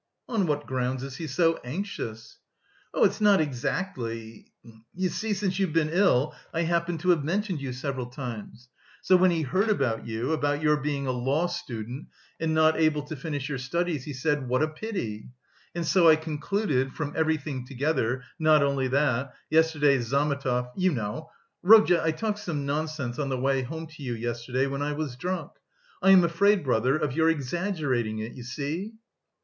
"On 0.27 0.47
what 0.47 0.65
grounds 0.65 1.03
is 1.03 1.17
he 1.17 1.27
so 1.27 1.59
anxious?" 1.63 2.39
"Oh, 2.91 3.03
it's 3.03 3.21
not 3.21 3.39
exactly... 3.39 4.51
you 4.95 5.09
see, 5.09 5.31
since 5.35 5.59
you've 5.59 5.73
been 5.73 5.91
ill 5.91 6.33
I 6.51 6.63
happen 6.63 6.97
to 6.97 7.09
have 7.11 7.23
mentioned 7.23 7.61
you 7.61 7.71
several 7.71 8.07
times.... 8.07 8.67
So, 9.03 9.15
when 9.15 9.29
he 9.29 9.43
heard 9.43 9.69
about 9.69 10.07
you... 10.07 10.33
about 10.33 10.59
your 10.63 10.77
being 10.77 11.05
a 11.05 11.11
law 11.11 11.45
student 11.45 12.07
and 12.39 12.55
not 12.55 12.79
able 12.79 13.03
to 13.03 13.15
finish 13.15 13.47
your 13.47 13.59
studies, 13.59 14.03
he 14.05 14.11
said, 14.13 14.47
'What 14.47 14.63
a 14.63 14.69
pity!' 14.69 15.29
And 15.75 15.85
so 15.85 16.09
I 16.09 16.15
concluded... 16.15 16.93
from 16.95 17.13
everything 17.15 17.67
together, 17.67 18.23
not 18.39 18.63
only 18.63 18.87
that; 18.87 19.35
yesterday 19.51 19.99
Zametov... 19.99 20.71
you 20.75 20.91
know, 20.91 21.29
Rodya, 21.63 22.01
I 22.03 22.09
talked 22.09 22.39
some 22.39 22.65
nonsense 22.65 23.19
on 23.19 23.29
the 23.29 23.37
way 23.37 23.61
home 23.61 23.85
to 23.85 24.01
you 24.01 24.15
yesterday, 24.15 24.65
when 24.65 24.81
I 24.81 24.93
was 24.93 25.15
drunk... 25.15 25.51
I 26.01 26.09
am 26.09 26.23
afraid, 26.23 26.63
brother, 26.63 26.97
of 26.97 27.13
your 27.15 27.29
exaggerating 27.29 28.17
it, 28.17 28.31
you 28.31 28.41
see." 28.41 28.93